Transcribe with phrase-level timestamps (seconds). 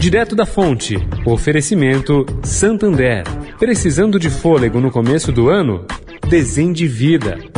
[0.00, 0.96] Direto da fonte.
[1.26, 3.22] Oferecimento Santander.
[3.58, 5.84] Precisando de fôlego no começo do ano?
[6.26, 7.49] Desendivida.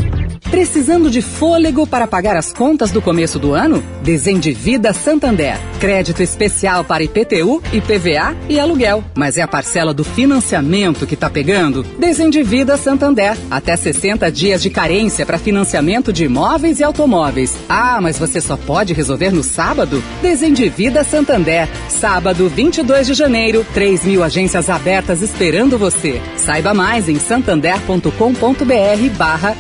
[0.53, 3.83] Precisando de fôlego para pagar as contas do começo do ano?
[4.03, 5.59] Desendivida Santander.
[5.81, 9.03] Crédito especial para IPTU, IPVA e aluguel.
[9.17, 11.83] Mas é a parcela do financiamento que está pegando?
[11.99, 13.35] Desendivida Santander.
[13.51, 17.57] Até 60 dias de carência para financiamento de imóveis e automóveis.
[17.67, 20.05] Ah, mas você só pode resolver no sábado?
[20.21, 21.67] Desendivida Santander.
[21.89, 23.67] Sábado, 22 de janeiro.
[23.73, 26.21] 3 mil agências abertas esperando você.
[26.37, 29.57] Saiba mais em santander.com.br barra.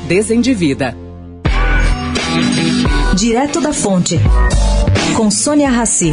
[3.17, 4.19] Direto da Fonte,
[5.17, 6.13] com Sônia Rassi.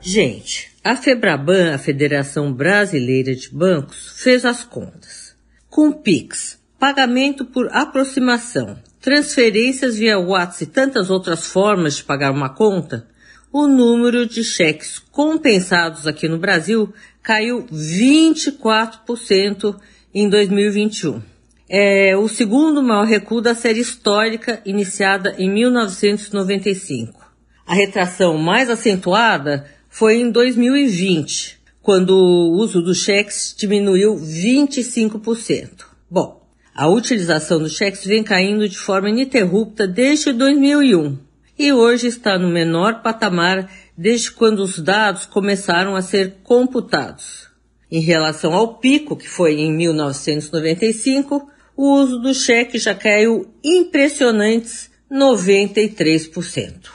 [0.00, 5.34] Gente, a Febraban, a Federação Brasileira de Bancos, fez as contas.
[5.68, 12.48] Com Pix, pagamento por aproximação, transferências via WhatsApp e tantas outras formas de pagar uma
[12.48, 13.06] conta,
[13.52, 16.90] o número de cheques compensados aqui no Brasil
[17.22, 19.76] caiu 24%
[20.14, 21.20] em 2021.
[21.68, 27.20] É o segundo maior recuo da série histórica iniciada em 1995.
[27.66, 35.84] A retração mais acentuada foi em 2020, quando o uso dos cheques diminuiu 25%.
[36.10, 36.42] Bom,
[36.74, 41.31] a utilização dos cheques vem caindo de forma ininterrupta desde 2001
[41.62, 47.48] e hoje está no menor patamar desde quando os dados começaram a ser computados.
[47.88, 54.90] Em relação ao pico, que foi em 1995, o uso do cheque já caiu impressionantes
[55.08, 56.90] 93%.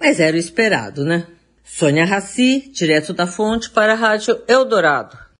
[0.00, 1.28] Mas era o esperado, né?
[1.62, 5.16] Sônia Raci, direto da fonte para a Rádio Eldorado.